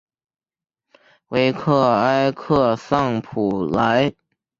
[1.27, 4.15] 维克埃克桑普莱。